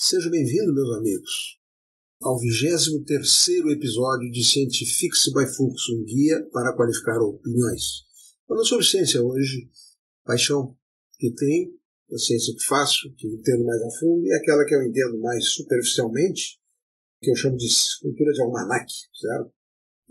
[0.00, 1.58] Seja bem-vindo, meus amigos,
[2.22, 8.06] ao 23 episódio de Scientifics by Fux, um guia para qualificar opiniões.
[8.46, 9.68] Falando sobre ciência hoje,
[10.24, 10.76] paixão
[11.18, 11.74] que tem,
[12.12, 15.44] a ciência que faço, que entendo mais a fundo, e aquela que eu entendo mais
[15.48, 16.60] superficialmente,
[17.20, 17.66] que eu chamo de
[18.00, 18.86] cultura de almanac,
[19.20, 19.52] certo?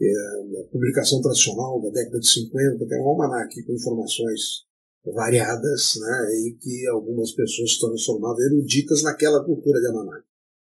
[0.01, 4.67] É a publicação tradicional da década de 50, que é um almanac com informações
[5.05, 10.25] variadas, né, e que algumas pessoas se transformavam eruditas naquela cultura de almanac.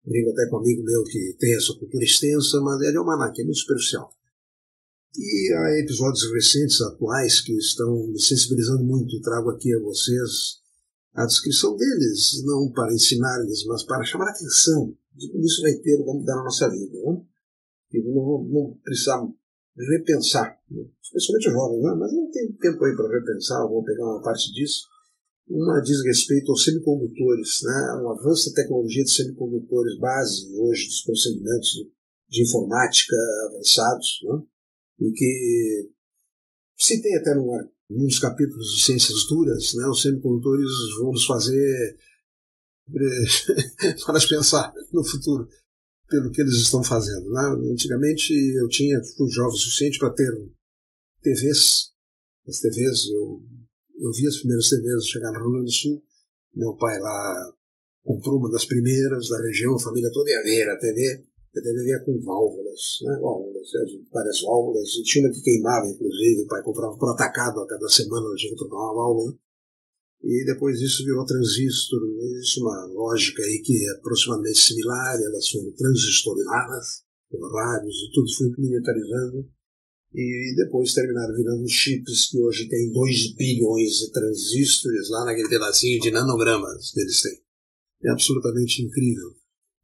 [0.06, 3.40] Brinco até com um amigo meu que tem essa cultura extensa, mas é de almanac,
[3.40, 4.10] é muito superficial.
[5.18, 10.62] E há episódios recentes, atuais, que estão me sensibilizando muito trago aqui a vocês
[11.18, 15.74] a descrição deles, não para ensinar-lhes, mas para chamar a atenção de como isso vai
[15.74, 16.96] ter, vai mudar na nossa vida.
[16.96, 17.22] Né?
[17.94, 19.28] E não, não precisar
[19.86, 20.84] repensar, né?
[21.02, 21.96] especialmente jovens, né?
[21.98, 24.88] mas não tem tempo aí para repensar, vou pegar uma parte disso.
[25.50, 28.02] Uma diz respeito aos semicondutores, né?
[28.04, 31.70] um avanço da tecnologia de semicondutores base hoje dos procedimentos
[32.30, 33.16] de informática
[33.50, 34.42] avançados, né?
[35.00, 35.90] e que
[36.76, 39.88] se tem até numa, nos capítulos de ciências duras, né?
[39.88, 40.70] os semicondutores
[41.00, 41.98] vão nos fazer
[44.06, 45.48] para pensar no futuro
[46.08, 47.30] pelo que eles estão fazendo.
[47.30, 47.72] Né?
[47.72, 50.32] Antigamente eu tinha, fui jovem o suficiente para ter
[51.22, 51.92] TVs.
[52.48, 53.42] As TVs, eu,
[54.00, 56.04] eu vi as primeiras TVs chegar no Rio Grande do Sul.
[56.56, 57.54] Meu pai lá
[58.04, 61.24] comprou uma das primeiras da região, a família toda ia ver a TV.
[61.56, 63.20] A TV vinha com válvulas, né?
[63.20, 63.68] válvulas,
[64.14, 64.90] várias válvulas.
[64.96, 66.44] E tinha uma que queimava, inclusive.
[66.44, 69.38] O pai comprava por atacado a cada semana, tinha que trocar uma válvula
[70.24, 72.02] e depois isso virou transistor,
[72.42, 78.34] isso uma lógica aí que é aproximadamente similar, elas foram transistorizadas por rádios e tudo
[78.36, 79.48] foi miniaturizando
[80.14, 86.00] e depois terminaram virando chips que hoje tem 2 bilhões de transistores lá naquele pedacinho
[86.02, 87.40] de nanogramas que eles têm.
[88.04, 89.36] É absolutamente incrível.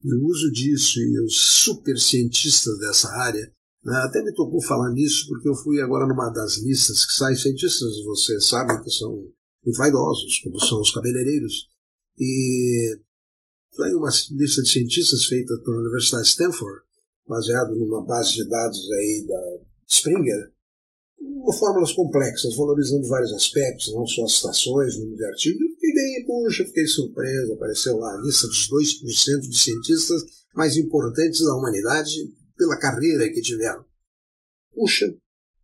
[0.03, 3.51] E o uso disso e os super cientistas dessa área,
[3.83, 7.35] né, até me tocou falar nisso porque eu fui agora numa das listas que saem
[7.35, 9.31] cientistas, vocês sabem que são
[9.65, 11.69] muito vaidosos, como são os cabeleireiros.
[12.19, 12.99] E
[13.75, 16.81] foi uma lista de cientistas feita pela Universidade de Stanford,
[17.27, 20.51] baseada numa base de dados aí da Springer,
[21.17, 25.67] com fórmulas complexas, valorizando vários aspectos, não só as citações, número de artigos.
[25.81, 30.23] E bem, puxa, fiquei surpreso, apareceu lá a lista dos 2% de cientistas
[30.55, 33.83] mais importantes da humanidade pela carreira que tiveram.
[34.73, 35.13] Puxa,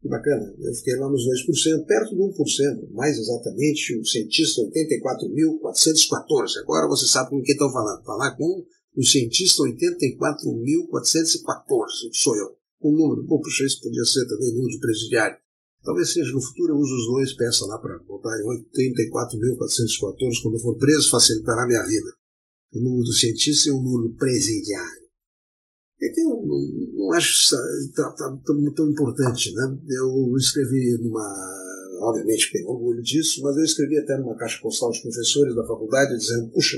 [0.01, 6.59] que bacana, eu fiquei lá nos 2%, perto de 1%, mais exatamente, o cientista 84.414.
[6.63, 8.05] Agora você sabe com quem estou falando.
[8.05, 8.65] Falar com
[8.95, 12.57] o cientista 84.414, sou eu.
[12.81, 15.37] Um número, bom, puxa, isso podia ser também número de presidiário.
[15.83, 20.55] Talvez seja no futuro, eu uso os dois, peça lá para botar em 84.414, quando
[20.55, 22.13] eu for preso, facilitará a minha vida.
[22.73, 24.98] O número do cientista e o número presidiário.
[26.01, 27.55] É que eu não, acho
[27.93, 28.37] tão,
[28.73, 29.53] tão, importante.
[29.53, 29.77] Né?
[29.89, 31.25] Eu escrevi numa.
[32.01, 36.17] Obviamente tenho orgulho disso, mas eu escrevi até numa caixa postal dos professores da faculdade
[36.17, 36.77] dizendo: puxa,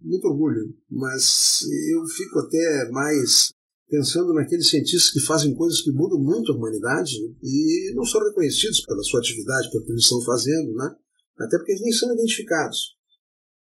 [0.00, 3.52] muito orgulho, mas eu fico até mais
[3.90, 8.80] pensando naqueles cientistas que fazem coisas que mudam muito a humanidade e não são reconhecidos
[8.80, 10.96] pela sua atividade, pelo que eles estão fazendo, né?
[11.38, 12.96] até porque eles nem são identificados.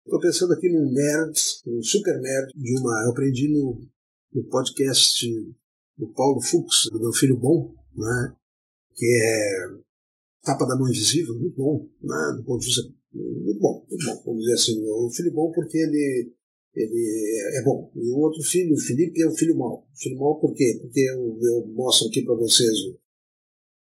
[0.04, 1.32] Estou pensando aqui num nerd,
[1.66, 3.04] um super nerd, de uma.
[3.04, 3.86] Eu aprendi no
[4.36, 5.26] no podcast
[5.96, 8.36] do Paulo Fux, do meu filho bom, né,
[8.94, 9.78] que é
[10.42, 12.82] Tapa da Mão Invisível, muito bom, né, do ponto de vista,
[13.14, 16.34] muito bom, muito bom, vamos dizer assim, o filho bom porque ele,
[16.74, 17.90] ele é bom.
[17.96, 19.88] E o outro filho, o Felipe, é o filho mau.
[19.90, 20.78] O filho mau por quê?
[20.82, 22.76] Porque eu, eu mostro aqui para vocês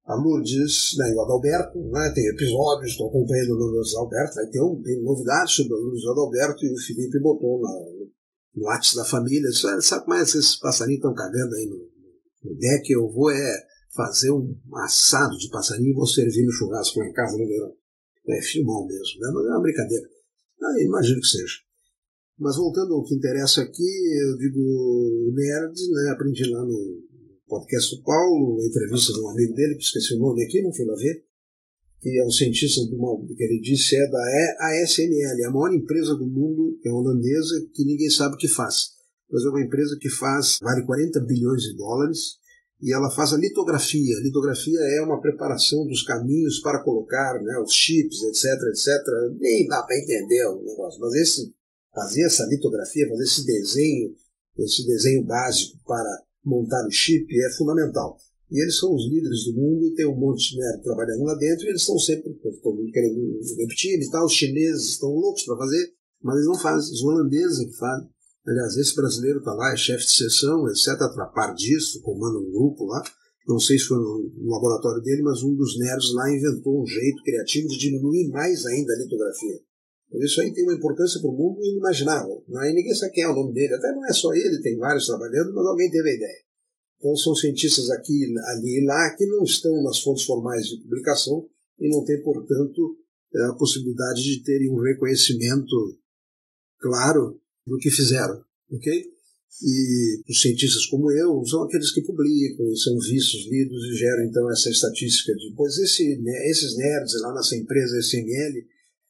[0.05, 4.47] a Lourdes né, e o Adalberto, né, tem episódios, estou acompanhando o Lourdes Adalberto, vai
[4.47, 7.98] ter, um, tem novidades sobre o Lourdes Adalberto e o Felipe botou na,
[8.55, 12.91] no WhatsApp da família, sabe, como é esses passarinhos estão cagando aí no, no deck?
[12.91, 17.13] Eu vou é fazer um assado de passarinho e vou servir no churrasco lá em
[17.13, 17.73] casa no verão.
[18.29, 19.31] É filmão mesmo, né?
[19.35, 20.07] mas é uma brincadeira.
[20.63, 21.55] Ah, imagino que seja.
[22.39, 23.91] Mas voltando ao que interessa aqui,
[24.23, 26.11] eu digo nerd, né?
[26.13, 27.03] aprendi lá no
[27.49, 30.85] podcast do Paulo, entrevista de um amigo dele, que esqueci o nome aqui, não fui
[30.85, 31.25] lá ver,
[32.01, 34.23] que é um cientista do uma, que ele disse é da
[34.61, 38.91] ASML, a maior empresa do mundo, é holandesa, que ninguém sabe o que faz.
[39.31, 42.39] Mas é uma empresa que faz, vale 40 bilhões de dólares,
[42.81, 44.17] e ela faz a litografia.
[44.17, 48.87] A litografia é uma preparação dos caminhos para colocar né, os chips, etc, etc.
[49.39, 51.53] Nem dá para entender o negócio, mas esse,
[51.93, 54.15] fazer essa litografia, fazer esse desenho,
[54.57, 58.17] esse desenho básico para montar o chip é fundamental.
[58.51, 61.35] E eles são os líderes do mundo e tem um monte de nerd trabalhando lá
[61.35, 65.45] dentro e eles estão sempre, todo mundo querendo repetir e tal, os chineses estão loucos
[65.45, 65.93] para fazer,
[66.23, 68.09] Mas eles não fazem, os holandeses que fazem.
[68.47, 70.89] Aliás, esse brasileiro está lá, é chefe de sessão, etc.
[71.03, 73.03] A par disso, comanda um grupo lá.
[73.47, 77.23] Não sei se foi no laboratório dele, mas um dos nerds lá inventou um jeito
[77.23, 79.61] criativo de diminuir mais ainda a litografia.
[80.09, 82.43] Então, isso aí tem uma importância para o mundo inimaginável.
[82.57, 83.75] Aí ninguém sabe quem é o nome dele.
[83.75, 86.48] Até não é só ele, tem vários trabalhando, mas alguém teve a ideia.
[86.99, 91.49] Então são cientistas aqui, ali e lá que não estão nas fontes formais de publicação
[91.79, 92.99] e não têm, portanto,
[93.51, 95.97] a possibilidade de terem um reconhecimento
[96.81, 98.43] claro do que fizeram,
[98.73, 99.05] ok?
[99.61, 104.51] E os cientistas como eu são aqueles que publicam, são vistos, lidos e geram então
[104.51, 108.55] essa estatística de, pois esse, né, esses nerds lá nessa empresa SML,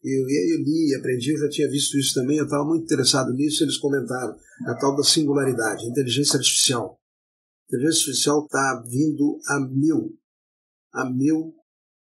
[0.02, 3.64] eu, eu li, aprendi, eu já tinha visto isso também, eu estava muito interessado nisso,
[3.64, 4.34] eles comentaram
[4.66, 6.98] a tal da singularidade, inteligência artificial.
[7.68, 10.16] Inteligência artificial está vindo a mil,
[10.92, 11.54] a mil,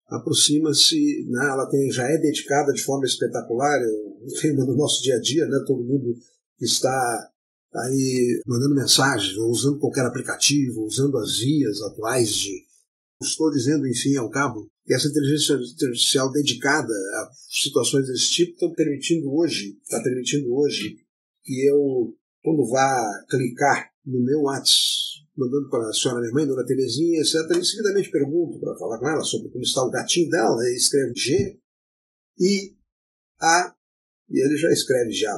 [0.07, 3.79] aproxima-se, né, ela tem, já é dedicada de forma espetacular,
[4.55, 6.15] no nosso dia a dia, né, todo mundo
[6.61, 7.31] está
[7.73, 12.63] aí mandando mensagens, ou usando qualquer aplicativo, usando as vias atuais de.
[13.21, 18.71] Estou dizendo, enfim, ao cabo, que essa inteligência artificial dedicada a situações desse tipo estão
[18.73, 20.97] permitindo hoje, está permitindo hoje
[21.43, 22.13] que eu,
[22.43, 25.04] quando vá clicar no meu WhatsApp,
[25.37, 29.09] mandando para a senhora minha mãe, dona Terezinha, etc., eu seguidamente pergunto para falar com
[29.09, 30.73] ela sobre como está o gatinho dela, né?
[30.73, 31.59] escreve G
[32.39, 32.75] e
[33.41, 33.75] A,
[34.29, 35.33] e ele já escreve já.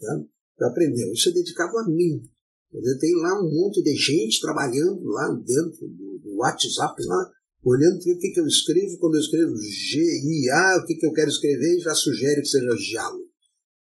[0.00, 0.24] Né?
[0.58, 1.12] Já aprendeu.
[1.12, 2.22] Isso é dedicado a mim.
[3.00, 7.30] Tem lá um monte de gente trabalhando lá dentro do, WhatsApp, lá,
[7.62, 11.06] olhando o que, que eu escrevo, quando eu escrevo G, I, A, o que, que
[11.06, 13.24] eu quero escrever, já sugere que seja Jalo.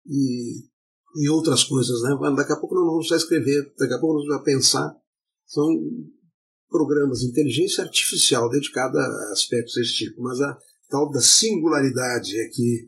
[0.07, 0.65] E,
[1.17, 2.17] e outras coisas, né?
[2.35, 4.97] Daqui a pouco não vamos só escrever, daqui a pouco nós vamos pensar.
[5.51, 5.69] São
[6.69, 10.57] programas de inteligência artificial dedicada a aspectos desse tipo, mas a
[10.89, 12.87] tal da singularidade é que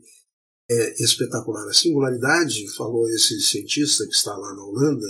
[0.71, 1.67] é espetacular.
[1.67, 5.05] A singularidade, falou esse cientista que está lá na Holanda,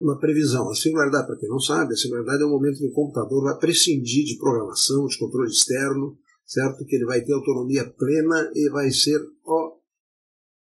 [0.00, 0.70] uma previsão.
[0.70, 3.58] A singularidade, para quem não sabe, a singularidade é o momento que o computador vai
[3.58, 6.16] prescindir de programação, de controle externo,
[6.46, 6.84] certo?
[6.84, 9.80] Que ele vai ter autonomia plena e vai ser o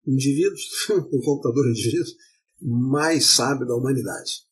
[0.07, 0.57] indivíduo,
[1.11, 2.13] o computador indivíduo,
[2.61, 4.50] mais sábio da humanidade.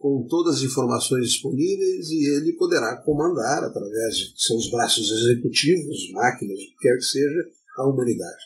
[0.00, 6.58] Com todas as informações disponíveis e ele poderá comandar, através de seus braços executivos, máquinas,
[6.58, 8.44] o que quer que seja, a humanidade.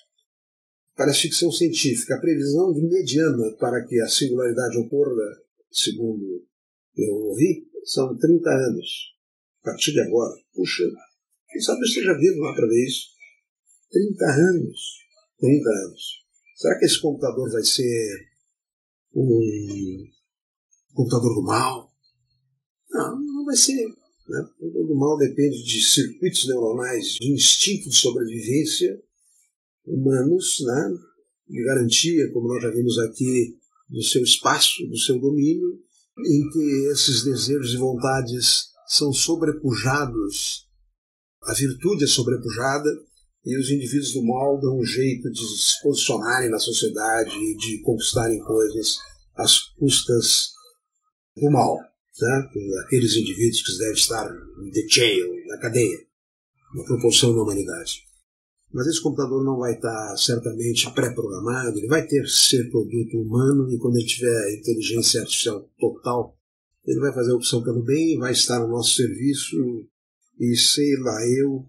[0.96, 2.16] Parece ficção científica.
[2.16, 5.12] A previsão de mediana para que a singularidade ocorra
[5.70, 6.44] segundo
[6.96, 9.14] eu ouvi, são 30 anos.
[9.62, 10.34] A partir de agora.
[10.54, 10.82] Puxa,
[11.50, 13.10] quem sabe eu esteja vivo lá para ver isso.
[13.92, 14.80] 30 anos.
[15.38, 16.24] 30 anos.
[16.56, 18.28] Será que esse computador vai ser
[19.14, 20.04] um
[20.94, 21.92] computador do mal?
[22.90, 23.86] Não, não vai ser.
[24.28, 24.40] Né?
[24.40, 29.02] O computador do mal depende de circuitos neuronais, de instinto de sobrevivência
[29.86, 30.94] humanos, né?
[31.48, 33.58] de garantia, como nós já vimos aqui
[33.88, 35.78] do seu espaço, do seu domínio,
[36.18, 40.66] em que esses desejos e vontades são sobrepujados,
[41.42, 42.88] a virtude é sobrepujada
[43.44, 47.82] e os indivíduos do mal dão um jeito de se posicionarem na sociedade e de
[47.82, 48.96] conquistarem coisas
[49.36, 50.53] às custas
[51.36, 51.76] do mal.
[51.76, 52.48] Né?
[52.84, 54.30] Aqueles indivíduos que devem estar
[54.62, 55.98] em the jail, na cadeia,
[56.74, 58.04] na proporção da humanidade.
[58.72, 63.78] Mas esse computador não vai estar certamente pré-programado, ele vai ter ser produto humano e
[63.78, 66.36] quando ele tiver inteligência artificial total,
[66.84, 69.56] ele vai fazer a opção pelo bem, vai estar no nosso serviço
[70.40, 71.66] e sei lá eu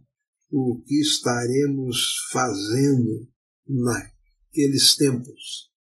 [0.52, 3.28] o que estaremos fazendo
[3.68, 5.75] naqueles tempos.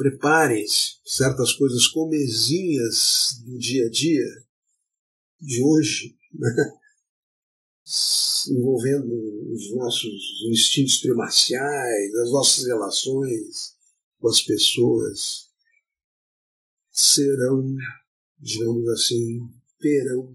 [0.00, 4.24] Preparem-se, certas coisas comezinhas do dia a dia
[5.38, 6.48] de hoje, né?
[8.48, 9.12] envolvendo
[9.52, 13.76] os nossos instintos primaciais, as nossas relações
[14.18, 15.50] com as pessoas,
[16.90, 17.76] serão,
[18.38, 19.38] digamos assim,
[19.78, 20.34] terão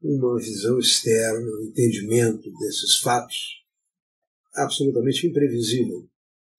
[0.00, 3.62] uma visão externa, um entendimento desses fatos
[4.54, 6.08] absolutamente imprevisível.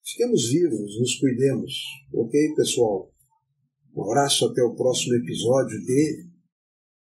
[0.05, 1.73] Fiquemos vivos, nos cuidemos,
[2.13, 3.11] ok, pessoal?
[3.95, 6.29] Um abraço, até o próximo episódio de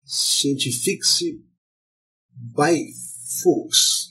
[0.04, 1.42] Scientifique
[2.30, 2.76] by
[3.42, 4.09] Fuchs.